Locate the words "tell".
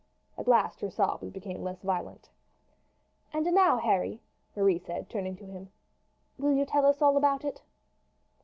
6.65-6.87